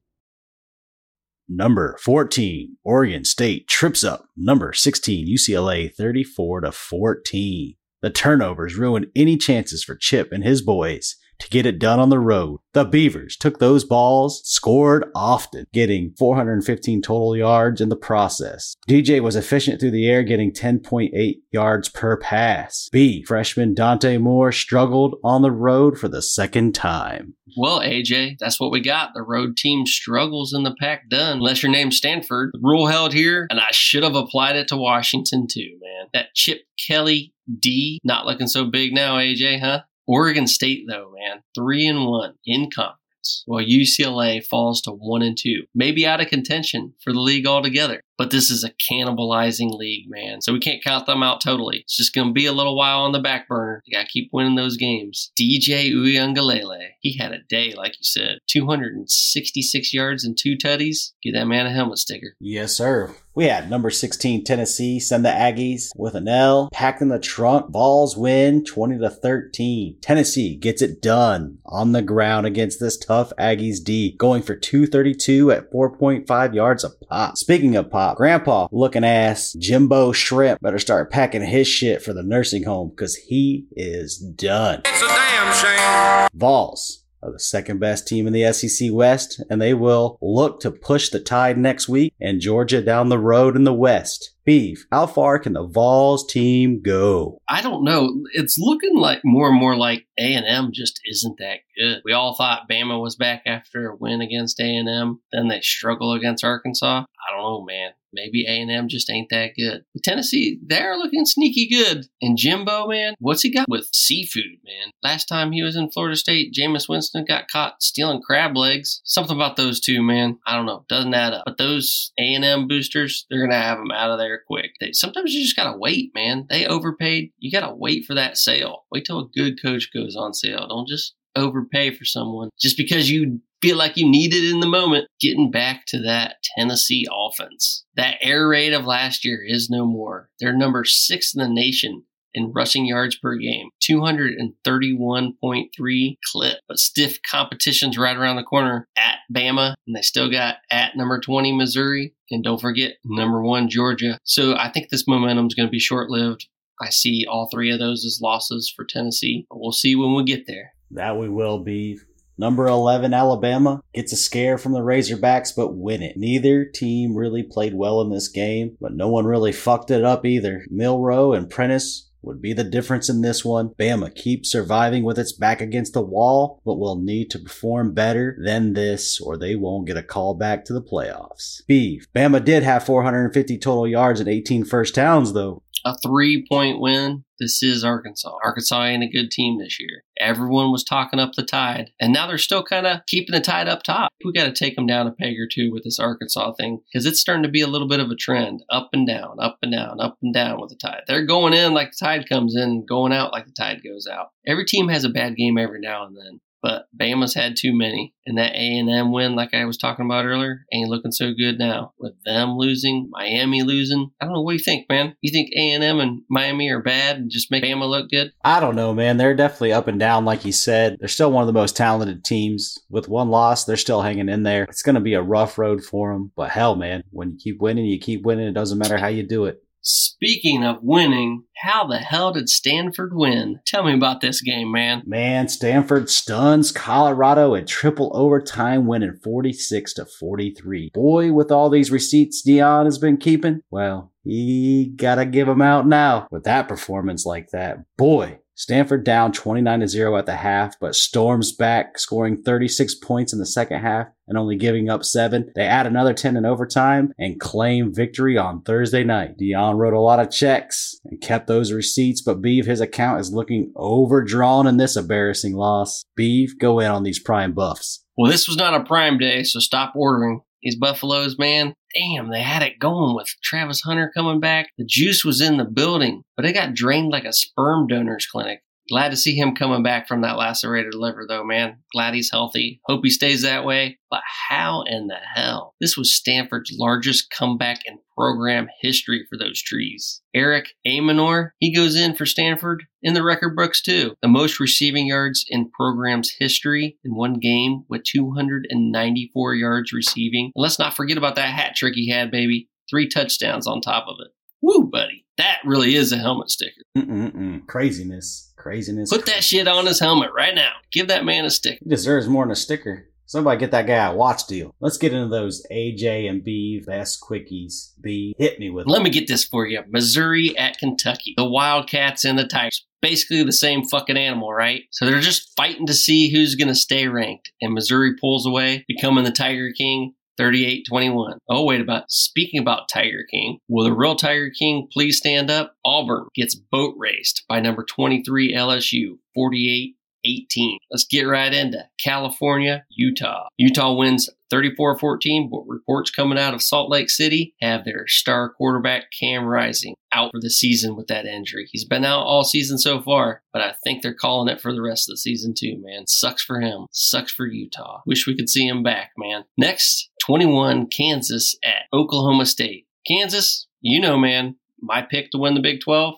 [1.53, 4.25] Number 14, Oregon State trips up.
[4.37, 7.75] Number 16, UCLA 34 to 14.
[8.01, 12.09] The turnovers ruined any chances for Chip and his boys to get it done on
[12.09, 12.59] the road.
[12.73, 18.75] The Beavers took those balls, scored often, getting 415 total yards in the process.
[18.87, 22.89] DJ was efficient through the air, getting 10.8 yards per pass.
[22.91, 23.23] B.
[23.23, 27.33] Freshman Dante Moore struggled on the road for the second time.
[27.57, 29.09] Well, AJ, that's what we got.
[29.13, 32.51] The road team struggles in the pack done, unless your name's Stanford.
[32.53, 36.07] The rule held here, and I should have applied it to Washington too, man.
[36.13, 39.81] That Chip Kelly D not looking so big now, AJ, huh?
[40.07, 45.37] Oregon State, though, man, three and one in conference, while UCLA falls to one and
[45.37, 48.01] two, maybe out of contention for the league altogether.
[48.21, 50.41] But this is a cannibalizing league, man.
[50.41, 51.77] So we can't count them out totally.
[51.77, 53.81] It's just going to be a little while on the back burner.
[53.83, 55.31] You got to keep winning those games.
[55.35, 61.13] DJ Uiagalelei, he had a day, like you said, 266 yards and two tutties.
[61.23, 62.35] Give that man a helmet sticker.
[62.39, 63.15] Yes, sir.
[63.33, 67.71] We had number 16 Tennessee send the Aggies with an L, packed in the trunk.
[67.71, 69.99] Vols win 20 to 13.
[70.01, 75.49] Tennessee gets it done on the ground against this tough Aggies D, going for 232
[75.49, 77.37] at 4.5 yards a pop.
[77.37, 82.23] Speaking of pop, Grandpa looking ass Jimbo Shrimp better start packing his shit for the
[82.23, 84.81] nursing home because he is done.
[84.85, 86.29] It's a damn shame.
[86.33, 90.71] Vols are the second best team in the SEC West, and they will look to
[90.71, 94.33] push the tide next week and Georgia down the road in the West.
[94.43, 97.37] Beef, how far can the Vols team go?
[97.47, 98.23] I don't know.
[98.33, 102.01] It's looking like more and more like A and M just isn't that good.
[102.03, 105.21] We all thought Bama was back after a win against A and M.
[105.31, 107.03] Then they struggle against Arkansas.
[107.03, 107.91] I don't know, man.
[108.13, 109.83] Maybe A and M just ain't that good.
[109.93, 112.07] But Tennessee, they're looking sneaky good.
[112.21, 114.91] And Jimbo, man, what's he got with seafood, man?
[115.03, 119.01] Last time he was in Florida State, Jameis Winston got caught stealing crab legs.
[119.03, 120.37] Something about those two, man.
[120.45, 120.85] I don't know.
[120.89, 121.43] Doesn't add up.
[121.45, 124.71] But those A and M boosters, they're gonna have them out of there quick.
[124.79, 126.45] They, sometimes you just gotta wait, man.
[126.49, 127.31] They overpaid.
[127.39, 128.85] You gotta wait for that sale.
[128.91, 130.67] Wait till a good coach goes on sale.
[130.67, 134.67] Don't just overpay for someone just because you feel like you need it in the
[134.67, 135.07] moment.
[135.19, 137.85] Getting back to that Tennessee offense.
[137.95, 140.29] That air raid of last year is no more.
[140.39, 146.59] They're number six in the nation in rushing yards per game, 231.3 clip.
[146.67, 151.19] But stiff competition's right around the corner at Bama, and they still got at number
[151.19, 154.17] 20 Missouri, and don't forget number one Georgia.
[154.23, 156.47] So I think this momentum's going to be short lived.
[156.81, 160.47] I see all three of those as losses for Tennessee, we'll see when we get
[160.47, 160.73] there.
[160.91, 161.99] That we will be.
[162.41, 166.17] Number 11, Alabama, gets a scare from the Razorbacks, but win it.
[166.17, 170.25] Neither team really played well in this game, but no one really fucked it up
[170.25, 170.65] either.
[170.71, 173.69] Milroe and Prentice would be the difference in this one.
[173.79, 178.35] Bama keeps surviving with its back against the wall, but will need to perform better
[178.43, 181.61] than this or they won't get a call back to the playoffs.
[181.67, 182.07] Beef.
[182.15, 185.61] Bama did have 450 total yards and 18 first downs though.
[185.85, 187.23] A three point win.
[187.41, 188.37] This is Arkansas.
[188.45, 190.03] Arkansas ain't a good team this year.
[190.19, 193.67] Everyone was talking up the tide, and now they're still kind of keeping the tide
[193.67, 194.11] up top.
[194.23, 197.07] We got to take them down a peg or two with this Arkansas thing because
[197.07, 199.71] it's starting to be a little bit of a trend up and down, up and
[199.71, 201.01] down, up and down with the tide.
[201.07, 204.27] They're going in like the tide comes in, going out like the tide goes out.
[204.45, 208.13] Every team has a bad game every now and then but Bama's had too many.
[208.25, 211.93] And that A&M win, like I was talking about earlier, ain't looking so good now.
[211.97, 214.11] With them losing, Miami losing.
[214.21, 214.41] I don't know.
[214.41, 215.15] What you think, man?
[215.21, 218.31] You think A&M and Miami are bad and just make Bama look good?
[218.43, 219.17] I don't know, man.
[219.17, 220.97] They're definitely up and down, like you said.
[220.99, 222.77] They're still one of the most talented teams.
[222.89, 224.63] With one loss, they're still hanging in there.
[224.65, 226.31] It's going to be a rough road for them.
[226.35, 228.47] But hell, man, when you keep winning, you keep winning.
[228.47, 229.63] It doesn't matter how you do it.
[229.83, 233.59] Speaking of winning, how the hell did Stanford win?
[233.65, 235.01] Tell me about this game, man.
[235.07, 240.91] Man, Stanford stuns Colorado in triple overtime, winning 46 to 43.
[240.93, 245.87] Boy, with all these receipts Deion has been keeping, well, he gotta give them out
[245.87, 246.27] now.
[246.29, 250.93] With that performance like that, boy, Stanford down 29 to 0 at the half, but
[250.93, 255.51] storms back, scoring 36 points in the second half and only giving up seven.
[255.55, 259.39] They add another 10 in overtime and claim victory on Thursday night.
[259.39, 263.33] Deion wrote a lot of checks and kept those receipts, but Beeve, his account is
[263.33, 266.05] looking overdrawn in this embarrassing loss.
[266.15, 268.05] Beeve, go in on these prime buffs.
[268.15, 270.41] Well, this was not a prime day, so stop ordering.
[270.61, 274.69] These Buffaloes, man, damn, they had it going with Travis Hunter coming back.
[274.77, 278.61] The juice was in the building, but it got drained like a sperm donor's clinic.
[278.91, 281.77] Glad to see him coming back from that lacerated liver, though, man.
[281.93, 282.81] Glad he's healthy.
[282.83, 283.97] Hope he stays that way.
[284.09, 285.75] But how in the hell?
[285.79, 290.21] This was Stanford's largest comeback in program history for those trees.
[290.35, 294.13] Elic Ayomanor, he goes in for Stanford in the record books too.
[294.21, 300.51] The most receiving yards in program's history in one game with 294 yards receiving.
[300.53, 302.67] And let's not forget about that hat trick he had, baby.
[302.89, 304.33] Three touchdowns on top of it.
[304.61, 305.25] Woo, buddy.
[305.37, 306.83] That really is a helmet sticker.
[306.97, 307.65] Mm-mm-mm.
[307.65, 308.50] Craziness.
[308.61, 309.09] Craziness.
[309.09, 310.73] Put that shit on his helmet right now.
[310.91, 311.79] Give that man a sticker.
[311.83, 313.07] He deserves more than a sticker.
[313.25, 314.75] Somebody get that guy a watch deal.
[314.81, 317.93] Let's get into those AJ and B best quickies.
[318.01, 319.81] B, hit me with Let me get this for you.
[319.87, 321.33] Missouri at Kentucky.
[321.37, 322.85] The Wildcats and the Tigers.
[323.01, 324.83] Basically the same fucking animal, right?
[324.91, 327.53] So they're just fighting to see who's going to stay ranked.
[327.61, 330.13] And Missouri pulls away, becoming the Tiger King.
[330.41, 331.37] 38 21.
[331.49, 333.59] Oh, wait about speaking about Tiger King.
[333.69, 335.75] Will the real Tiger King please stand up?
[335.85, 340.77] Auburn gets boat raced by number 23 LSU 48 18.
[340.89, 343.47] Let's get right into California, Utah.
[343.57, 348.49] Utah wins 34 14, but reports coming out of Salt Lake City have their star
[348.49, 351.69] quarterback Cam Rising out for the season with that injury.
[351.71, 354.81] He's been out all season so far, but I think they're calling it for the
[354.81, 356.05] rest of the season too, man.
[356.07, 356.87] Sucks for him.
[356.91, 358.01] Sucks for Utah.
[358.05, 359.45] Wish we could see him back, man.
[359.57, 362.87] Next, 21 Kansas at Oklahoma State.
[363.07, 366.15] Kansas, you know, man, my pick to win the Big 12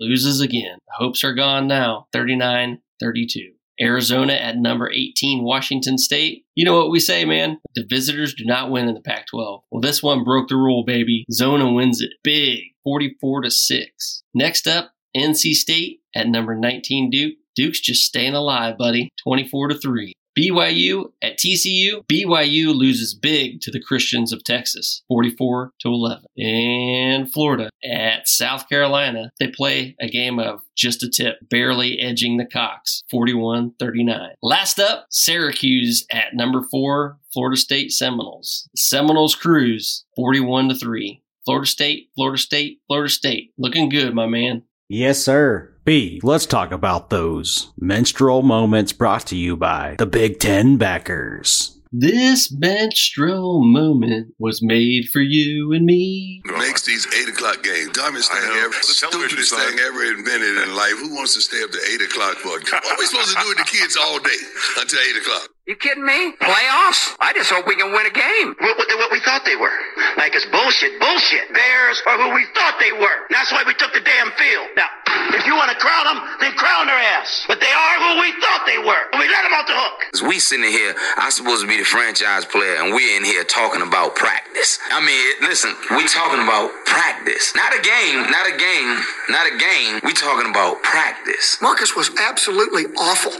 [0.00, 0.78] loses again.
[0.90, 2.06] Hopes are gone now.
[2.12, 3.52] 39 32.
[3.80, 6.44] Arizona at number 18, Washington State.
[6.54, 7.58] You know what we say, man?
[7.74, 9.62] The visitors do not win in the Pac 12.
[9.70, 11.24] Well, this one broke the rule, baby.
[11.32, 14.22] Zona wins it big, 44 to 6.
[14.32, 17.34] Next up, NC State at number 19, Duke.
[17.56, 20.12] Duke's just staying alive, buddy, 24 to 3.
[20.38, 22.04] BYU at TCU.
[22.06, 26.24] BYU loses big to the Christians of Texas, 44 to 11.
[26.38, 29.30] And Florida at South Carolina.
[29.38, 34.30] They play a game of just a tip, barely edging the Cox, 41 39.
[34.42, 38.68] Last up, Syracuse at number four, Florida State Seminoles.
[38.76, 41.22] Seminoles cruise, 41 to 3.
[41.44, 43.52] Florida State, Florida State, Florida State.
[43.58, 44.62] Looking good, my man.
[44.88, 45.73] Yes, sir.
[45.84, 51.76] B, let's talk about those menstrual moments brought to you by the Big Ten backers.
[51.92, 56.40] This menstrual moment was made for you and me.
[56.46, 57.92] Makes these eight o'clock games.
[57.92, 58.74] Dumbest I thing ever.
[58.74, 59.60] The Stupidest side.
[59.60, 60.96] thing ever invented in life.
[60.98, 62.56] Who wants to stay up to eight o'clock for?
[62.56, 64.40] What are we supposed to do with the kids all day
[64.80, 65.54] until eight o'clock?
[65.68, 66.32] You kidding me?
[66.40, 67.14] Playoffs?
[67.20, 68.56] I just hope we can win a game.
[68.58, 69.72] What, what, what we thought they were.
[70.18, 71.46] Like it's bullshit, bullshit.
[71.54, 73.18] Bears are who we thought they were.
[73.30, 74.66] That's why we took the damn field.
[74.76, 74.90] Now,
[75.34, 77.44] if you want to crown them, then crown their ass.
[77.48, 79.02] But they are who we thought they were.
[79.12, 79.96] And We let them off the hook.
[80.14, 83.44] As we sitting here, I'm supposed to be the franchise player, and we're in here
[83.44, 84.78] talking about practice.
[84.90, 87.54] I mean, listen, we talking about practice.
[87.54, 88.96] Not a game, not a game,
[89.28, 90.00] not a game.
[90.04, 91.58] We talking about practice.
[91.60, 93.32] Marcus was absolutely awful.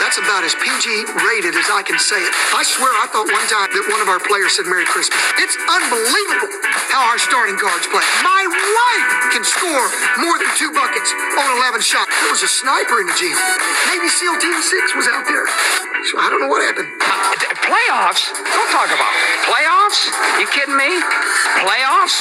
[0.00, 0.86] That's about as PG
[1.28, 2.32] rated as I can say it.
[2.56, 5.18] I swear I thought one time that one of our players said Merry Christmas.
[5.38, 6.50] It's unbelievable
[6.90, 8.02] how our starting guards play.
[8.24, 9.86] My wife can score
[10.24, 12.08] more than two buckets on 11 shots.
[12.08, 13.36] There was a sniper in the gym.
[13.92, 15.44] Navy SEAL Team 6 was out there.
[16.08, 16.88] So I don't know what happened.
[16.96, 17.36] Uh,
[17.68, 18.32] playoffs?
[18.32, 19.12] Don't talk about
[19.44, 20.08] playoffs.
[20.40, 20.88] You kidding me?
[21.60, 22.16] Playoffs?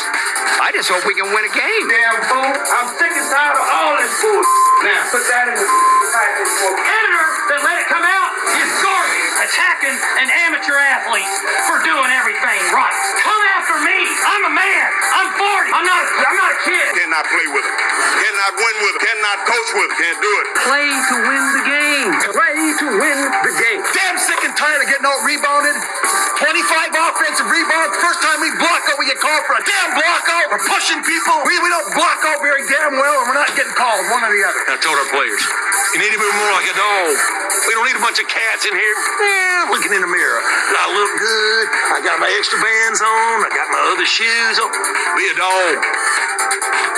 [0.59, 1.83] I just hope we can win a game.
[1.87, 2.51] damn fool.
[2.51, 4.43] I'm sick and tired of all this bull.
[4.83, 5.67] Now, put that in the
[6.11, 6.71] package for.
[6.75, 9.28] Editor that let it come out is garbage.
[9.39, 11.31] Attacking an amateur athlete
[11.63, 12.95] for doing everything right.
[13.23, 13.97] Come after me.
[14.03, 14.87] I'm a man.
[15.15, 15.79] I'm 40.
[15.79, 16.03] I'm not.
[16.27, 16.87] I'm not a kid.
[16.99, 17.75] Cannot play with him.
[18.19, 19.01] Cannot win with him.
[19.07, 19.95] Cannot coach with him.
[19.95, 20.45] Can't do it.
[20.67, 22.09] Play to win the game.
[22.35, 23.79] Play to win the game.
[23.95, 25.75] Damn sick and tired of getting out rebounded.
[26.39, 27.95] 25 offensive rebounds.
[27.99, 30.45] First time we block out, we get called for a damn block out.
[30.55, 31.35] We're pushing people.
[31.43, 34.31] We, we don't block out very damn well, and we're not getting called, one or
[34.31, 34.61] the other.
[34.71, 35.43] I told our players,
[35.95, 37.11] you need to be more like a dog.
[37.67, 38.97] We don't need a bunch of cats in here.
[39.69, 40.41] Looking in the mirror.
[40.41, 41.65] I look good.
[41.93, 43.35] I got my extra bands on.
[43.45, 44.69] I got my other shoes on.
[45.17, 46.28] Be a dog.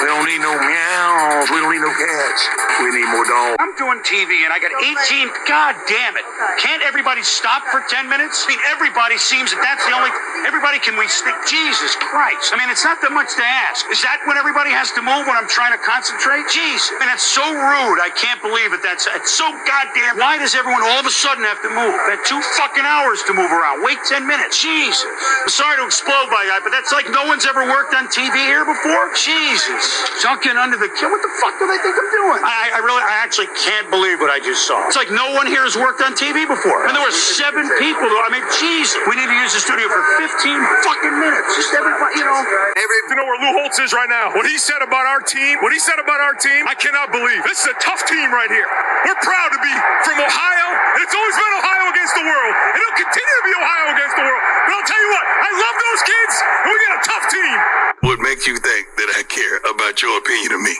[0.01, 1.45] We don't need no meows.
[1.53, 2.41] We don't need no cats.
[2.81, 3.57] We need more dogs.
[3.61, 5.29] I'm doing TV and I got 18.
[5.45, 6.25] God damn it!
[6.57, 8.41] Can't everybody stop for 10 minutes?
[8.45, 10.09] I mean, everybody seems that that's the only.
[10.49, 11.37] Everybody can we stick?
[11.45, 12.49] Jesus Christ!
[12.49, 13.85] I mean, it's not that much to ask.
[13.93, 16.49] Is that when everybody has to move when I'm trying to concentrate?
[16.49, 18.01] Jeez, I mean, so rude.
[18.01, 18.81] I can't believe it.
[18.81, 20.17] That's it's so goddamn.
[20.17, 21.93] Why does everyone all of a sudden have to move?
[22.09, 23.85] Had two fucking hours to move around.
[23.85, 24.57] Wait 10 minutes.
[24.57, 25.05] Jesus.
[25.45, 28.33] I'm sorry to explode my guy, but that's like no one's ever worked on TV
[28.49, 29.13] here before.
[29.31, 29.83] Jesus.
[30.19, 31.07] Junking under the kid.
[31.07, 32.39] What the fuck do they think I'm doing?
[32.43, 34.83] I, I really, I actually can't believe what I just saw.
[34.91, 36.87] It's like no one here has worked on TV before.
[36.87, 38.07] And there were seven people.
[38.07, 38.99] I mean, Jesus.
[39.07, 40.27] We need to use the studio for 15
[40.83, 41.49] fucking minutes.
[41.55, 42.39] Just everybody, you know.
[42.75, 44.31] Everybody, you know where Lou Holtz is right now.
[44.35, 47.43] What he said about our team, what he said about our team, I cannot believe.
[47.43, 48.67] This is a tough team right here.
[49.03, 49.73] We're proud to be
[50.07, 53.53] from Ohio, and it's always been Ohio against the world, and it'll continue to be
[53.57, 54.43] Ohio against the world.
[54.63, 57.90] But I'll tell you what, I love those kids, and we got a tough team.
[58.21, 60.77] Makes you think that I care about your opinion of me?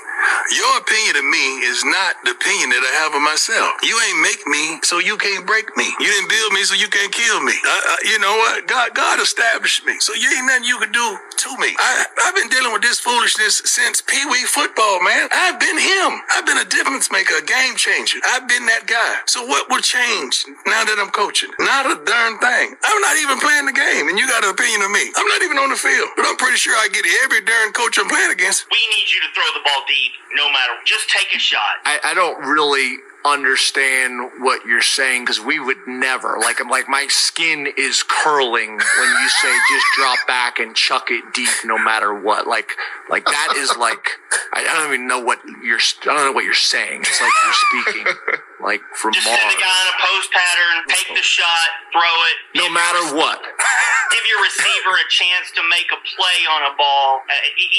[0.54, 3.82] Your opinion of me is not the opinion that I have of myself.
[3.82, 5.90] You ain't make me, so you can't break me.
[6.00, 7.54] You didn't build me, so you can't kill me.
[7.58, 8.68] I, I, you know what?
[8.70, 11.74] God, God established me, so you ain't nothing you can do to me.
[11.74, 15.26] I, I've been dealing with this foolishness since Pee Wee football, man.
[15.34, 16.22] I've been him.
[16.38, 18.22] I've been a difference maker, a game changer.
[18.30, 19.26] I've been that guy.
[19.26, 21.50] So what will change now that I'm coaching?
[21.58, 22.78] Not a darn thing.
[22.78, 25.10] I'm not even playing the game, and you got an opinion of me.
[25.18, 27.98] I'm not even on the field, but I'm pretty sure I get every darn coach
[27.98, 28.70] I'm playing against.
[28.70, 30.78] We need you to throw the ball deep, no matter.
[30.86, 31.82] Just take a shot.
[31.90, 36.90] I, I don't really understand what you're saying because we would never like I'm like
[36.90, 41.78] my skin is curling when you say just drop back and chuck it deep no
[41.78, 42.48] matter what.
[42.48, 42.72] Like
[43.10, 44.06] like that is like
[44.54, 47.02] I, don't even know what you're I don't know what you're saying.
[47.02, 48.14] It's like you're speaking
[48.64, 52.16] like from Just send the Mars guy in a post pattern, take the shot, throw
[52.32, 52.36] it.
[52.58, 53.42] no matter what
[54.12, 57.24] Give your receiver a chance to make a play on a ball.
[57.32, 57.34] Uh,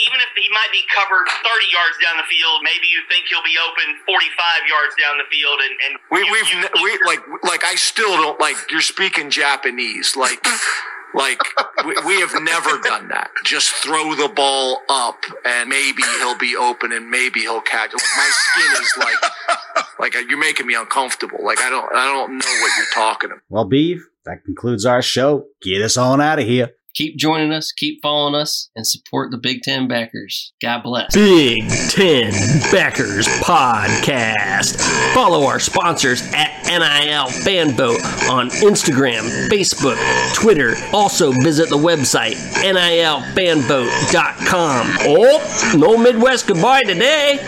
[0.08, 3.44] even if he might be covered 30 yards down the field, maybe you think he'll
[3.44, 5.60] be open 45 yards down the field.
[5.60, 9.28] And, and we you- we've you- we like like I still don't like you're speaking
[9.28, 10.40] Japanese like
[11.14, 11.40] like
[11.84, 16.56] we, we have never done that just throw the ball up and maybe he'll be
[16.56, 21.38] open and maybe he'll catch like, my skin is like like you're making me uncomfortable
[21.42, 25.02] like I don't I don't know what you're talking about Well, Beve, that concludes our
[25.02, 25.46] show.
[25.60, 26.70] Get us on out of here.
[26.94, 30.52] Keep joining us, keep following us, and support the Big Ten backers.
[30.60, 31.14] God bless.
[31.14, 32.32] Big Ten
[32.70, 34.78] Backers Podcast.
[35.14, 39.96] Follow our sponsors at NIL Fanvote on Instagram, Facebook,
[40.34, 40.74] Twitter.
[40.92, 44.86] Also visit the website nilfanvote.com.
[45.00, 47.40] Oh, no Midwest goodbye today.